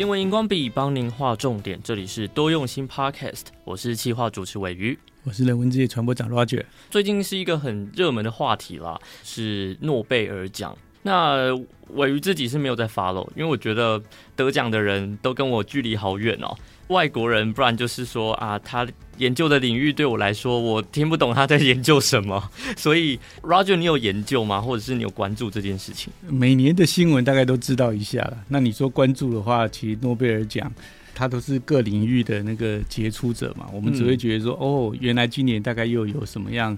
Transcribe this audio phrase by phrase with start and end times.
[0.00, 6.64] 新闻荧光笔帮您画重点，这里是多用心 Podcast，我是企划主持尾鱼，我是人文之夜传播长 Roger。
[6.88, 10.74] 最近是一个很热门的话题啦，是诺贝尔奖。
[11.02, 11.54] 那
[11.88, 14.02] 尾鱼自己是没有在 follow，因为我觉得
[14.34, 16.56] 得奖的人都跟我距离好远哦。
[16.90, 18.86] 外国人，不然就是说啊，他
[19.18, 22.50] 研究的领域对我来说，我听不懂他在研究什么。
[22.76, 24.60] 所以，Roger，你有研究吗？
[24.60, 26.12] 或者是你有关注这件事情？
[26.28, 28.36] 每年的新闻大概都知道一下了。
[28.48, 30.70] 那你说关注的话，其实诺贝尔奖。
[31.14, 36.76] 他都是各领域的那个杰出者嘛，我们只会觉得说，嗯、哦，原来今年大概又有什么样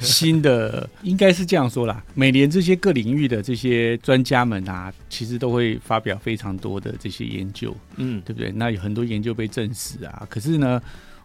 [0.00, 2.02] 新的， 应该是这样说啦。
[2.14, 8.50] 每年这些各领域的这些专家们啊，其实都会发表非常多的这些研究，嗯，对不对？
[8.52, 10.80] 那有很多研究被证实啊，可是呢，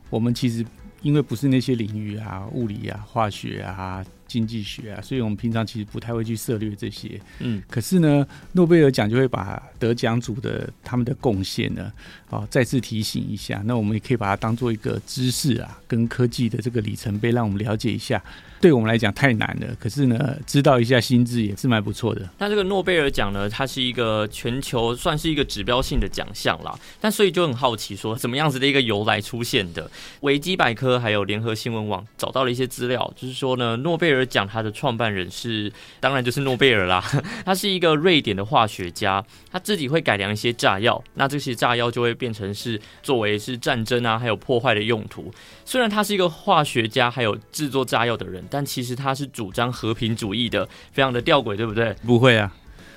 [0.10, 0.66] 我们其实
[1.02, 4.04] 因为不是那些领域啊，物理啊、化学啊。
[4.28, 7.20] 经济学啊，所以我们平常其实不太会去涉猎这些。
[7.40, 11.92] 嗯，可是呢，诺贝尔奖就会把得奖组的他们的贡献呢，
[12.30, 13.62] 啊，再次提醒一下。
[13.66, 18.22] 那我们也可以把它当做一个知识啊，跟科技的这个里程碑，让我们了解一下。
[18.60, 22.28] 对我们来讲太难了，可是呢，知道一下心智也是蛮不错的。
[22.40, 26.76] 那这个诺贝尔奖呢，它是一个全球算是一个指标性的奖项啦。
[27.00, 29.88] 但所以就很好奇，说怎么样子的一个由来出现的？
[30.22, 37.04] 维基百科还有联合新闻网找到了一些资料，就是说呢，诺贝尔奖它的创办人是，当然就是诺贝尔啦。
[37.46, 45.34] 他是一个瑞典的化学家，他自己会改良一些炸药，那这些炸药就会变成是作为是战争啊，还有破坏的用途。
[45.66, 48.44] 虽然他是一个化学家，还有制作炸药的人。
[48.50, 51.94] 但其实他是主张和平主义的，非常的吊诡，对不对？
[52.06, 52.50] 不会啊，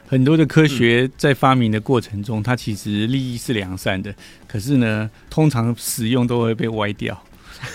[0.06, 4.14] 很多的科学在发明的过程中，嗯、它其实利益是良善的，
[4.46, 7.20] 可是呢，通常使用都会被歪掉，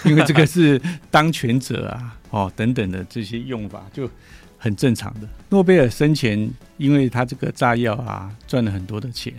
[0.06, 4.10] 因为这个是当权者啊，哦等等的这些用法就
[4.58, 5.28] 很正常的。
[5.50, 9.34] 诺贝尔生前，因为他这个炸药啊赚了很多的钱，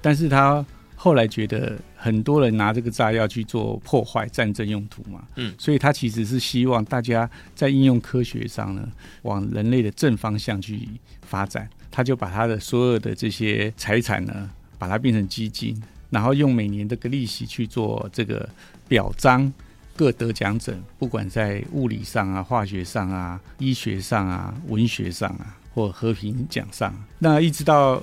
[0.00, 0.64] 但是他。
[0.94, 8.88] 后来觉得很多人拿这个炸药去做破坏战争用途嘛，嗯，所以他其实是希望大家在应用科学上呢，
[9.22, 10.88] 往人类的正方向去
[11.22, 11.68] 发展。
[11.90, 14.48] 他就把他的所有的这些财产呢，
[14.78, 15.76] 把它变成基金，
[16.08, 18.48] 然后用每年这个利息去做这个
[18.86, 19.52] 表彰
[19.96, 28.02] 各得奖者，不管在物理上啊、化学上啊、医学上啊、文学上啊，或和平奖上，那一直到。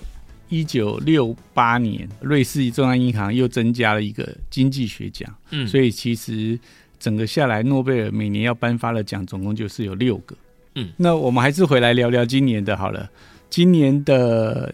[0.52, 5.32] 一九六八年，瑞士中央银行又增加了一个经济学奖。
[5.52, 6.60] 嗯，所以其实
[7.00, 10.36] 整个下来，诺贝尔每年要颁发的奖总共就是有六个。
[10.74, 13.08] 嗯，那我们还是回来聊聊今年的好了。
[13.48, 14.74] 今年的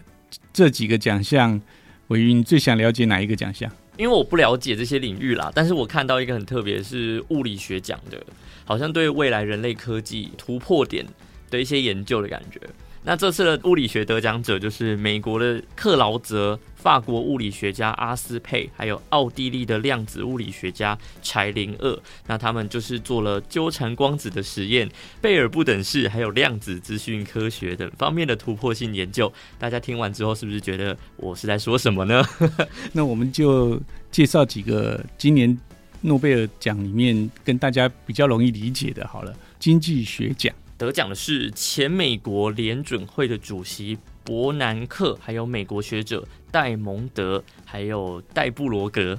[0.50, 1.60] 这几个奖项，
[2.06, 3.70] 伟云，你最想了解哪一个奖项？
[3.96, 8.22] 因为我不了解这些领域啦，但是我看到一个很特别，是物理学奖的，
[8.64, 11.06] 好像对未来人类科技突破点
[11.50, 12.60] 的一些研究的感觉。
[13.08, 21.96] 那这次的物理学得奖者就是美国的克劳泽、法国物理学家阿斯佩，还有奥地利的量子物理学家柴林厄。
[22.26, 24.90] 那他们就是做了纠缠光子的实验、
[25.20, 29.32] 贝尔不等式，还有量子资讯科学等方面的突破性研究。
[29.56, 32.24] 大家听完之后，是不是觉得我是在说什么呢？
[32.92, 33.80] 那我们就
[34.10, 35.56] 介绍几个今年
[36.00, 39.06] 诺贝尔奖里面跟大家比较容易理解的。
[39.06, 40.52] 好了，经济学奖。
[40.78, 49.18] 得奖的是前美国联准会的主席伯南克，还有美国学者戴蒙德，还有戴布罗格，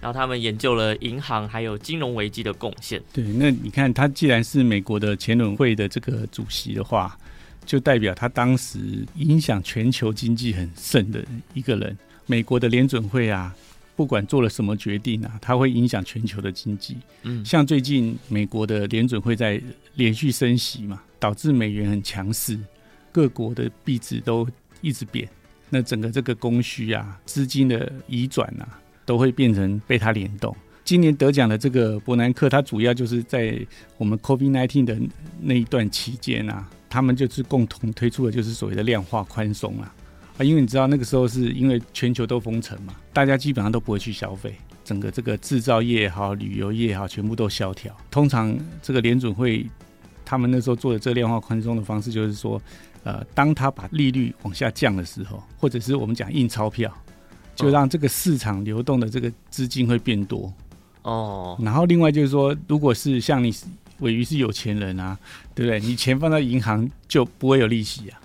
[0.00, 3.02] 然后他们研究了银行还有金融危机的贡献。
[3.12, 7.18] 对，那你看他既然是美国的前轮会的这个主席的话，
[7.64, 8.78] 就代表他当时
[9.16, 11.98] 影响全球经济很深的一个人。
[12.26, 13.52] 美国的联准会啊。
[13.96, 16.98] 不管做了什么决定啊，它会影响全球的经济。
[17.22, 19.60] 嗯，像最近美国的联准会在
[19.94, 22.58] 连续升息嘛，导致美元很强势，
[23.10, 24.46] 各国的币值都
[24.82, 25.26] 一直贬。
[25.70, 30.54] 那整个这个供需啊，资金的移转啊，都会变成被它联动。
[30.84, 33.58] 今年得奖的这个伯南克，他主要就是在
[33.96, 34.96] 我们 COVID-19 的
[35.40, 39.92] 那一段期间啊，他们就是共同推出的就是所谓的量化宽松啊。
[40.38, 44.54] 啊，因为你知道那个时候是因为全球都封城嘛，大家基本上都不会去消费，
[44.84, 47.96] 整个这个制造业也好，旅游业也好，全部都萧条。
[48.10, 49.66] 通常这个联准会
[50.24, 52.60] 他们那时候做的这个量化宽松的方式，就是说，
[53.02, 56.92] 呃，当他把利率往下降的时候，或者是我们讲印钞票，
[57.54, 60.52] 就让这个市场流动的这个资金会变多。
[61.02, 61.56] 哦。
[61.62, 63.54] 然后另外就是说，如果是像你
[64.00, 65.16] 尾鱼是有钱人啊，
[65.54, 65.80] 对不对？
[65.80, 68.20] 你钱放在银行就不会有利息啊。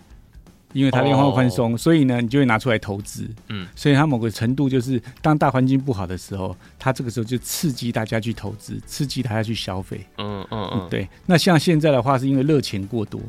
[0.74, 3.30] 因为它量化宽松，所以呢，你就会拿出来投资。
[3.50, 10.06] 嗯，所以它某个程度就是，当大环境不好的时候，它这个时候就刺激大家去投资，刺激大家去消费。
[10.18, 11.08] 嗯嗯嗯，对。
[11.26, 13.22] 那像现在的话，是因为热钱过多，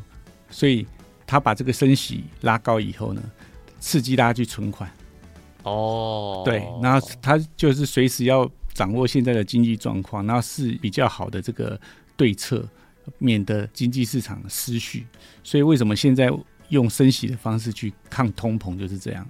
[0.50, 0.87] 所以
[1.27, 3.23] 他把这个升息拉高以后呢，
[3.81, 4.91] 刺激大家去存款。
[5.65, 11.81] 哦，对，然后他就是随时要掌握现在的经济状况，然后是比较好的这个
[12.17, 12.69] 对策，
[13.19, 15.06] 免得经济市场失序。
[15.44, 16.31] 所以为什么现在
[16.72, 19.26] 用升息的方式去抗通膨，就是这样。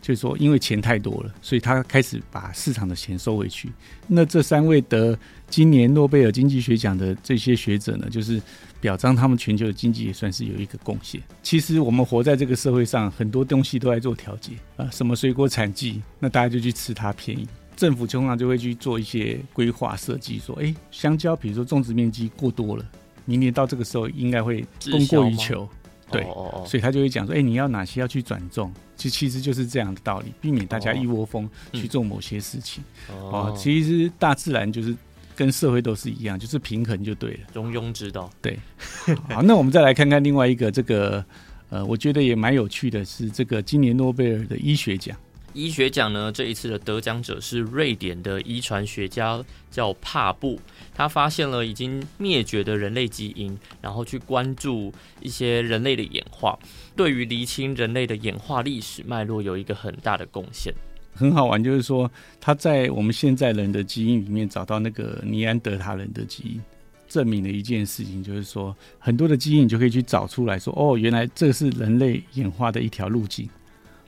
[0.00, 3.68] 就是说，因为钱太多了，所以他开始把市场的钱收回去。
[4.06, 5.18] 那这三位得
[5.50, 8.40] 今年诺贝尔经济学奖的这些学者呢，就是
[8.80, 11.20] 表彰他们全球的经济也算是有一个贡献。
[11.42, 17.46] 其实我们活在这个社会上，很多东西都在做调节啊，什么水果产季，那大家就去吃它便宜。
[17.76, 22.88] 政府通常就会去做一些规划设计，说，哎，香蕉，比如说种植面积过多了，
[23.24, 25.68] 明年到这个时候应该会供过于求。
[26.10, 26.22] 对，
[26.66, 28.72] 所以他就会讲说，哎，你要哪些要去转重？
[28.96, 32.82] 其其实就是这样的道理，避免大家一窝蜂去做某些事情。
[33.08, 34.96] 哦，其实大自然就是
[35.36, 37.40] 跟社会都是一样，就是平衡就对了。
[37.52, 38.28] 中庸之道。
[38.42, 38.58] 对。
[39.30, 41.24] 好，那我们再来看看另外一个这个，
[41.70, 45.16] 呃，我觉得也蛮有趣的是，这个今年诺贝尔的医学奖。
[45.58, 50.60] 医学奖呢，这一次的得奖者是瑞典的遗传学家，叫帕布。
[50.94, 56.56] 他发现了已经灭绝的人类基因，然后去关注一些人类的演化，
[56.94, 60.72] 对于厘清人类的演化历史脉络有一个很大的贡献。
[61.12, 62.08] 很好玩，就是说
[62.40, 66.62] 他在我们现在人的基因里面找到那个尼安德塔人的基因，
[67.08, 73.48] 证明了一件事情，就是说很多的基因你就可以去找出来说，哦，原来这是人类演化的一条路径。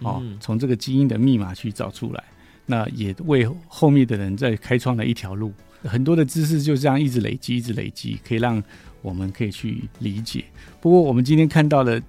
[0.03, 2.25] 哦，从这个基因的密码去找出来，
[2.67, 5.53] 那也为后面的人在开创了一条路。
[5.83, 8.63] 很多的知识就这样一直累积，一直累积，可以让
[9.01, 10.45] 我们可以去理解。
[10.79, 12.03] 不过，我们今天看到的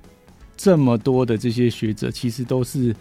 [0.58, 2.94] 这么多的这些学者，其实都是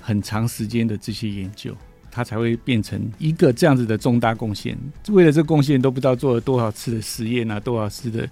[0.00, 1.72] 很长时间的这些研究，
[2.10, 4.76] 他才会变成一个这样子的重大贡献。
[5.10, 8.28] 为了这贡献，都不知道做了多少次的实验啊，多少次的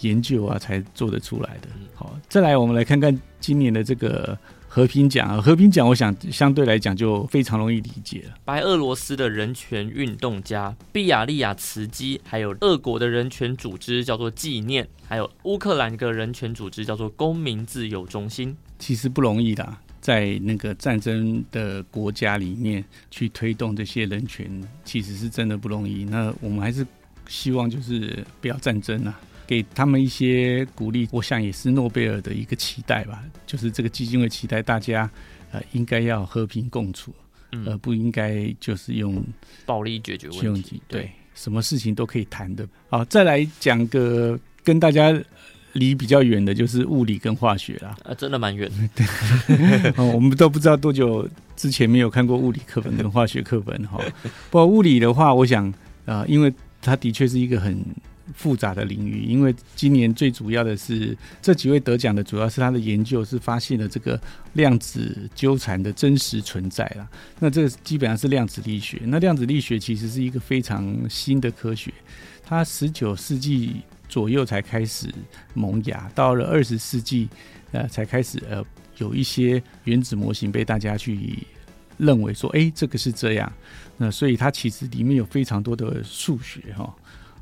[0.00, 1.68] 研究啊，才做得出来的。
[1.94, 4.38] 好，再来，我们来看看今年的这个。
[4.72, 8.34] 和平奖啊，和平奖，我想相对来讲就非常容易理解了。
[8.44, 24.48] 白俄罗斯的人权运动家毕亚利亚茨基，还有俄国的人权组织叫做纪念，还有乌克兰个人权组织叫做公民自由中心，其实不容易的，在那个战争的国家里面去推动这些人权，
[24.84, 26.04] 其实是真的不容易。
[26.04, 26.86] 那我们还是
[27.26, 29.20] 希望就是不要战争啊。
[29.50, 33.20] 给他们一些鼓励，我想也是诺贝尔的一个期待吧。
[33.48, 35.10] 就是这个基金会期待大家，
[35.50, 37.12] 呃，应该要和平共处，
[37.50, 39.20] 嗯、而不应该就是用
[39.66, 40.80] 暴力解决问题。
[40.86, 42.64] 对，对什么事情都可以谈的。
[42.88, 45.12] 好，再来讲个跟大家
[45.72, 47.96] 离比较远的，就是物理跟化学啦。
[48.06, 48.88] 啊，真的蛮远的。
[48.94, 54.00] 对， 我们都不知道多久之前没有看过物理课本跟化学课本哈。
[54.48, 55.66] 不过物理的话，我想
[56.06, 57.84] 啊、呃，因为它的确是一个很。
[58.34, 64.20] 复杂的领域，因为今年最主要的是这几位得奖的，主要是他的研究是发现了这个
[64.54, 67.08] 量子纠缠的真实存在了。
[67.38, 69.00] 那这基本上是量子力学。
[69.04, 71.92] 那量子力学其实是一个非常新的科学，
[72.42, 75.08] 它十九世纪左右才开始
[75.54, 77.28] 萌芽，到了二十世纪
[77.72, 78.64] 呃才开始呃
[78.98, 81.46] 有一些原子模型被大家去
[81.96, 83.52] 认为说，哎，这个是这样。
[83.96, 86.94] 那所以它其实里面有非常多的数学哈。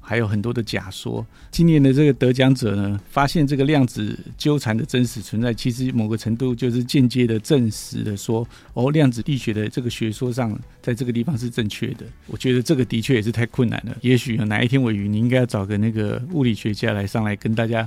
[0.09, 1.25] 还有很多的假说。
[1.51, 12.07] 今年的这个得奖者呢，发现这个量子纠缠的真实存在，其实某个程度就是间接的证实了说，哦，量子力学的这个学说上，在这个地方是正确的。
[12.27, 13.95] 我觉得这个的确也是太困难了。
[14.01, 17.87] 也许哪一天鮪鱼，你应该要找个那个物理学家来上来跟大家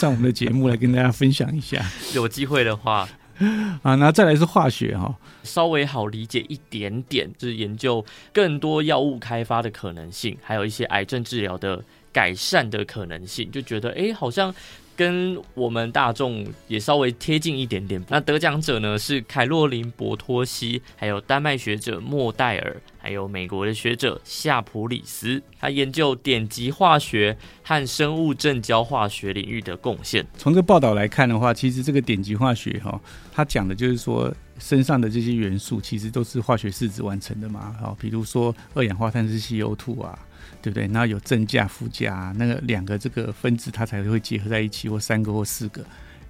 [0.00, 1.88] 上我们的节目来跟大家分享一下。
[2.12, 3.08] 有机会的话。
[3.82, 11.82] 啊，那再来是化学哈，稍微好理解一点点，就是研究更多药物开发的可能性，还有一些癌症治疗的
[12.12, 14.54] 改善的可能性，就觉得哎、好像。
[14.96, 18.02] 跟我们大众也稍微贴近一点点。
[18.08, 25.42] 那得奖者呢是凯洛琳·博托西，还有丹麦学者莫代尔，还有美国的学者夏普里斯。
[25.58, 30.26] 他研究典籍化学和生物正交化学领域的贡献。
[30.36, 33.00] 从这报道来看的话，其实这个典籍化学哈，
[33.32, 37.74] 他讲的就是说身上的这些元素其实都是化学式子完成的嘛。
[37.80, 40.18] 好，比如说二氧化碳是 CO2 啊。
[40.60, 40.86] 对不对？
[40.88, 45.84] 然后有正价、负价，那个两个这个分子它才会结合在一起，或三个或四个，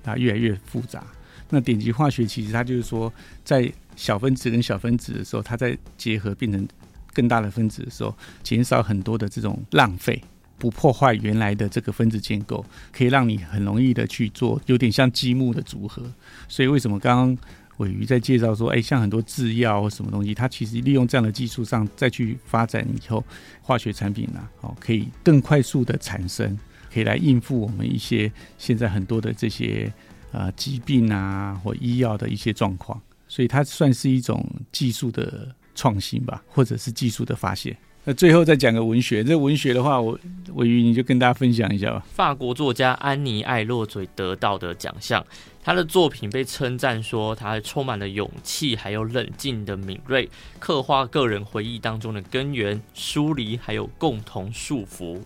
[0.04, 1.04] 啊，越来越复杂。
[1.50, 3.12] 那电极化学其实它就是说，
[3.44, 6.66] 在小分子跟小分子的时候，它在结合变成
[7.12, 10.22] 更大的分子的时候，减少很多的这种浪费，
[10.56, 16.02] 不破坏原来的这个分子建构，可以让你很容易的去做，有点像积木的组合。
[16.48, 17.38] 所以为什么刚刚？
[17.82, 23.24] 鮪鱼在介绍说，哎，像很多制药或什么东西，它其实利用这样的技术上再去发展以后，
[23.60, 26.58] 化学产品呢，哦，可以更快速的产生，
[26.92, 29.92] 可以来应付我们一些现在很多的这些
[30.30, 33.00] 呃疾病啊或医药的一些状况。
[33.28, 37.74] 所以它算是一种技术的创新吧，或者是技术的发现。
[38.04, 40.18] 那最后再讲个文学，这文学的话，我
[40.52, 42.04] 我鱼你就跟大家分享一下吧。
[42.12, 45.24] 法国作家安妮·艾洛嘴得到的奖项，
[45.62, 50.28] 他的作品被称赞说，他充满了勇气，还有冷静的敏锐，
[50.58, 55.20] 刻画个人回忆当中的根源、疏离，还有共同束缚。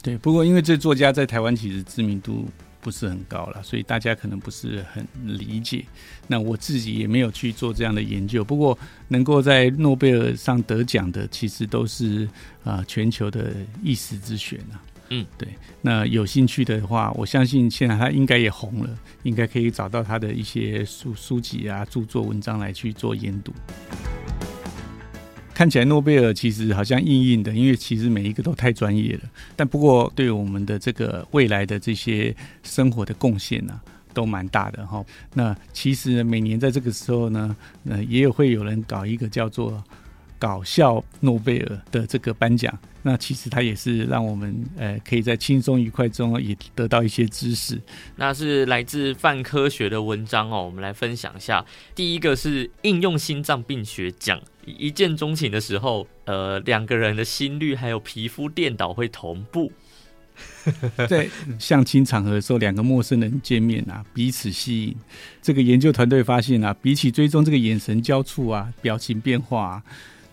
[0.00, 2.46] 对，不过因为这作家在台湾其实知名度。
[2.86, 5.84] 不是很高了，所以大家可能不是很理解。
[6.28, 8.44] 那我自己也没有去做这样的研究。
[8.44, 8.78] 不过，
[9.08, 12.26] 能够在诺贝尔上得奖的，其实都是
[12.62, 13.52] 啊、呃、全球的
[13.82, 14.78] 一时之选啊。
[15.08, 15.48] 嗯，对。
[15.82, 23.52] 那有兴趣的话，我相信现在他应该也红了，应该可以找到他的一些书书籍啊、著作文章来去做研读。
[25.56, 29.20] 看起来诺贝尔其实好像硬硬的，因为其实每一个都太专业了。
[29.56, 33.80] 但不过对我们的这个未来的这些生活的贡献呢，
[34.12, 35.02] 都蛮大的哈。
[35.32, 37.56] 那其实每年在这个时候呢，
[37.88, 39.82] 呃，也有会有人搞一个叫做
[40.38, 42.76] 搞笑诺贝尔的这个颁奖。
[43.02, 47.80] 那其实它也是让我们呃可以在轻松愉快中也得到一些知识。
[48.16, 51.64] 那是来自泛科学的文章哦，我们来分享一下。
[51.94, 54.40] 第一个是应用心脏病学奖。
[54.64, 59.70] 一见钟情的时候，呃，两个人的心率还有皮肤电导会同步。
[61.08, 61.28] 在
[61.60, 64.96] 相亲场合的时候，两个陌生人见面啊，彼此吸引。
[65.40, 69.82] 这个研究团队发现啊，比起追踪这个眼神交触啊、表情变化啊，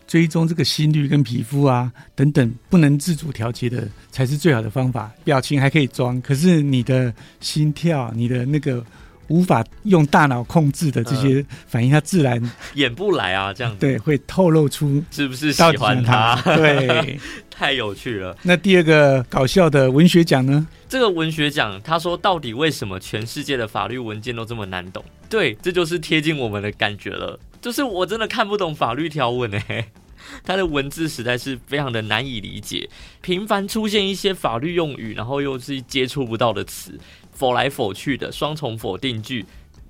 [0.07, 5.11] 追踪这个心率跟皮肤啊等等不能自主调节的，才是最好的方法。
[5.23, 8.83] 表情还可以装，可是你的心跳、你的那个。
[9.29, 12.39] 无法用大脑控制的这些反应，它自然
[12.75, 16.35] 演不来啊，这样子对，会透露出是不是喜欢他？
[16.43, 17.17] 对，
[17.49, 18.37] 太有趣了。
[18.43, 20.67] 那第二个搞笑的文学奖呢？
[20.89, 25.03] 这个文学奖，他说到底为什么全世界的法律文件都这么难懂？
[25.29, 27.39] 对，这就是贴近我们的感觉了。
[27.63, 29.85] 就是我真的看不懂法律条文诶，
[30.43, 32.89] 它的文字实在是非常的难以理解，
[33.21, 36.99] 频繁出现一些法律用语，然后又是接触不到的词。
[37.31, 39.43] 否来否去的双重否定句，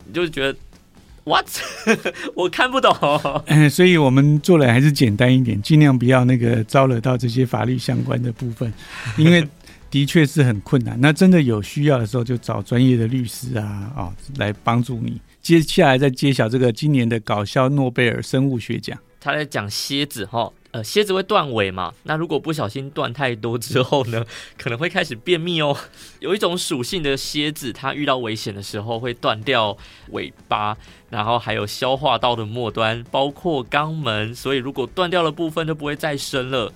[0.06, 0.58] 你就觉得
[1.26, 1.46] what？
[2.36, 2.96] 我看不懂。
[3.70, 8.72] 所以我们做人还是简单一点，尽量不要那个招惹到这些法律相关的部分，
[9.18, 9.46] 因为
[9.94, 11.00] 的确是很困难。
[11.00, 15.22] 那真的有需要的时候，就找专业的律师啊啊、哦、来帮助你。
[15.40, 20.52] 接下来再揭晓这个今年的搞笑诺贝尔生物学奖，他在讲蝎子哈。
[20.72, 21.94] 呃，蝎子会断尾嘛？
[22.02, 24.26] 那如果不小心断太多之后呢，
[24.58, 25.78] 可能会开始便秘哦。
[26.20, 29.78] 有一种属性的蝎子，它遇到危险的时候会断掉
[30.10, 30.76] 尾巴，
[31.12, 34.34] 然后还有消化道的末端，包括肛门。
[34.34, 36.74] 所以如果断掉的部分就不会再生了。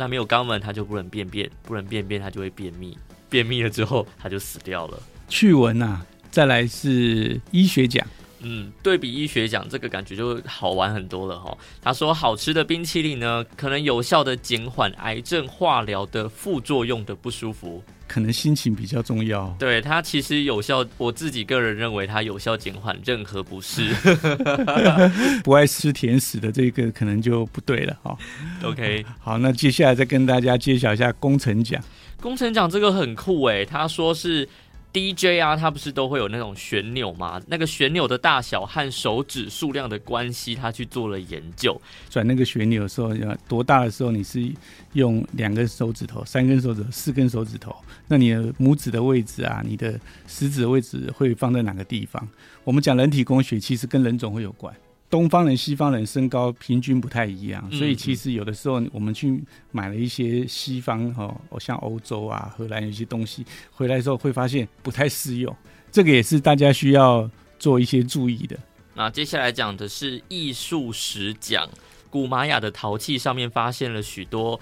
[0.00, 2.96] 那没有肛门，它就不能便便，不能便便，它就会便秘。
[3.28, 4.98] 便秘了之后，它就死掉了。
[5.28, 8.02] 趣闻啊，再来是医学奖。
[8.38, 11.54] 嗯，对比医学奖这个感觉就好玩很多了哈。
[11.82, 17.84] 他说，好吃的冰淇淋呢，可能有效的减缓癌症化疗的副作用的不舒服。
[18.12, 19.54] 可能心情比较重要。
[19.56, 23.94] 对，它其实有效，我自己个人认为它有效减缓任何不适。
[25.44, 28.18] 不爱吃甜食的这个可能就不对了哈。
[28.64, 31.80] OK，好，那接下来再跟大家揭晓一下工程奖。
[32.20, 34.48] 工程奖这个很酷诶，他说是。
[34.92, 37.40] DJ 啊，它不是都会有那种旋钮吗？
[37.46, 41.80] 那个旋钮的大小和手指数量的关系，他去做了研究。
[42.08, 44.52] 转那个旋钮的时候，要多大的时候你是
[44.94, 47.74] 用两根手指头、三根手指头、四根手指头？
[48.08, 52.28] 那你的拇指的位置啊，你的食指的位置会放在哪个地方？
[52.64, 54.74] 我们讲人体工学，其实跟人种会有关。
[55.10, 65.54] 东方人、西方人身高平均不太一样，所以其实有的时候我们去买了一些西方哈，像欧洲啊、荷兰有些东西回来之后，会发现不太适用。
[65.90, 68.56] 这个也是大家需要做一些注意的。
[68.94, 71.68] 那接下来讲的是艺术史奖，
[72.08, 74.60] 古玛雅的陶器上面发现了许多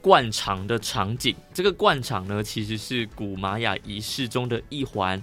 [0.00, 1.36] 灌肠的场景。
[1.52, 5.22] 这个灌肠呢，其实是古玛雅仪式中的一环，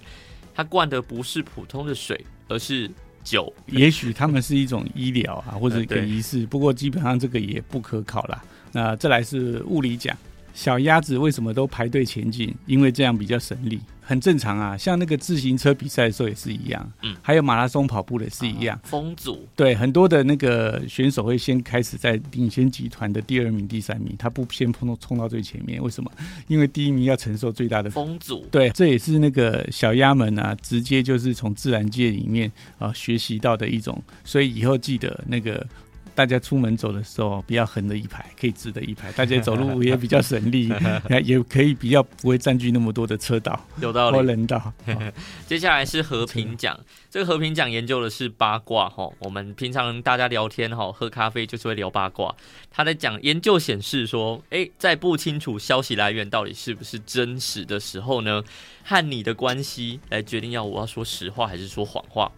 [0.53, 2.88] 它灌的不是普通的水，而是。
[3.24, 8.44] 酒， 也许他们是一种医疗啊，或者一个仪式，不过基本上这个也不可考啦。
[8.72, 10.16] 那再来是物理奖，
[10.54, 12.54] 小鸭子为什么都排队前进？
[12.66, 13.80] 因为这样比较省力。
[14.12, 18.77] 很正常啊，像那个自行车比赛的时候也是一样，嗯，还有马拉松跑步的也是一样。
[18.84, 26.12] 风阻对，很多的那个选手会先开始在领先集团的第二名、第三名，他不先碰到冲到最前面，为什么？
[26.50, 28.46] 因为第一名要承受最大的风阻。
[28.51, 35.65] 对，这也是那个小鸭们啊，直接就是从自然界里面啊学习到的一种，所以以后记得那个
[36.13, 40.72] 大家出门走的时候，不要横的一排，可以直的一排，大家走路 也比较省力，
[41.24, 44.18] 也可以比较不会占据那么多的车道，有道理。
[44.18, 44.74] 或人道。
[45.48, 49.10] 接下来是和平奖，这个和平奖研究的是八卦哈。
[49.20, 52.36] 我们平常大家聊天哈，喝咖啡就是会聊八卦。
[52.70, 58.44] 他在讲研究显示说，哎，在不清楚消息来源到底是不是真实的时候呢，
[58.84, 62.32] 和你的关系来决定要我要说实话还是说谎话。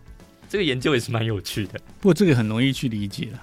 [0.50, 3.42] 这个研究也是蛮有趣的，不过这个很容易去理解了。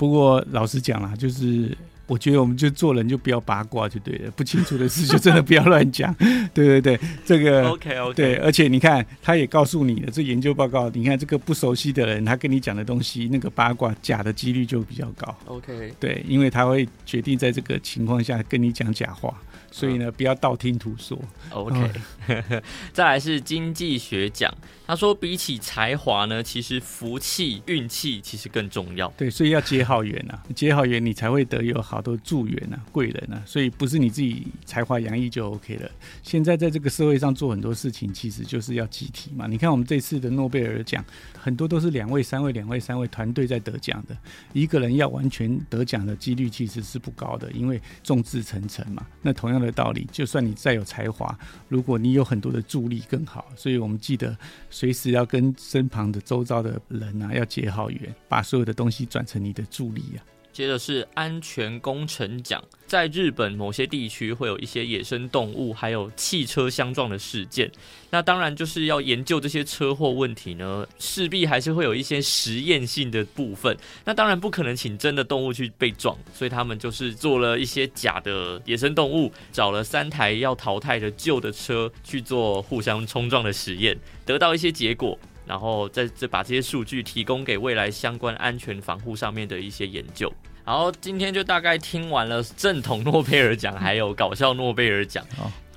[0.00, 1.76] 不过老实讲啦，就是
[2.10, 6.12] 我觉得我们就做人就不要八卦就对了，不清楚的事就真的不要乱讲。
[6.52, 8.14] 对对对，这个 OK OK。
[8.14, 15.32] 对，而且你看，他也告诉你了，这研究报告，你看这个不熟悉的人，他跟你讲的东西，那个八卦假的几率就比较高。
[15.46, 15.94] OK。
[16.00, 19.32] 对，因为他会决定在这个情况下跟你讲假话。
[19.72, 21.16] 所以呢，不要道听途说。
[21.50, 21.78] OK，
[22.92, 24.52] 再来是经济学奖。
[24.84, 29.06] 他说，比起才华呢，其实福气、运气其实更重要。
[29.16, 33.42] 对，所以要结好缘啊，结好缘你才会得有好多助缘啊、贵人啊。
[33.46, 35.90] 所以不是你自己才华洋溢就 OK 了。
[36.22, 39.46] 现在在这个社会上做很多事情，其实就是要集体嘛。
[39.46, 41.04] 你看我们这次的诺贝尔奖，
[41.38, 44.16] 很多都是两位、三位、两位、三位团队在得奖的。
[44.52, 49.06] 一个人要完全得奖的几率其实是不高的，因为众志成城嘛。
[49.22, 51.36] 那同样的道理，就算你再有才华，
[51.68, 53.46] 如果你有很多的助力更好。
[53.56, 54.36] 所以我们记得
[54.70, 60.18] 随时要跟身旁的周遭的人啊，要结好缘，把所有的东西转成你的助力啊。
[60.60, 67.72] 接着是安全工程奖，在日本某些地区会有一些野生动物，还有汽车相撞的事件。
[68.10, 73.74] 那当然就是要研究这些车祸问题呢，势必还是会有一些实验性的部分。
[74.04, 85.18] 那当然不可能请真的动物去被撞，所以他们就是做了一些假的野生动物，找了三台要淘汰的旧的车去做互相冲撞的实验，得到一些结果。
[85.46, 90.32] 然后再再把这些数据提供给未来相关安全防护上面的一些研究。
[90.64, 95.24] 然后今天就大概听完了正统诺贝尔奖，还有搞笑诺贝尔奖，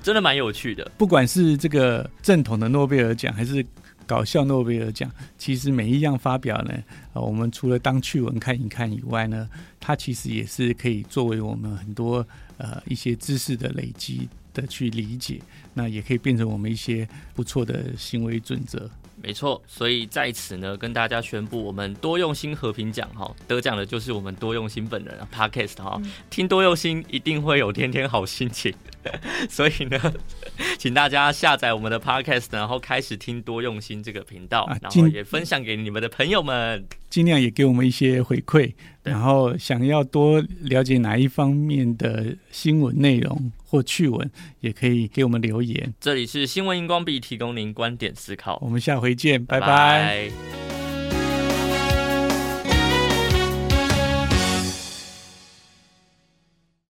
[0.02, 0.92] 真的蛮有趣的。
[0.98, 3.66] 不管是这个正统的诺贝尔奖，还是
[4.06, 6.74] 搞笑诺贝尔奖，其实每一样发表呢，
[7.14, 12.26] 呃，我们除了当趣闻看一看以外呢，它其实也是可以作为我们很多
[12.58, 15.42] 呃一些知识的累积的去理解，
[15.74, 18.90] 那也可以变成我们一些不错的行为准则。
[19.24, 28.74] 没错，所以在此呢，跟大家宣布，我们多用心和平奖哈，得奖的就是我们多用心本人啊，Podcast 哈，听多用心一定会有天天好心情，
[29.50, 29.98] 所以呢，
[30.78, 36.86] 请大家下载我们的 Podcast，然后开始听多用心这个频道，然后也分享给你们的朋友们。
[37.10, 45.96] 尽量也给我们一些回馈，然后想要多了解哪一方面的新闻内容或趣闻，也可以给我们留言。
[46.00, 48.60] 这里是新闻荧光笔，提供您观点思考。
[48.62, 49.66] 我们下回见，拜拜。
[49.66, 50.63] 拜拜。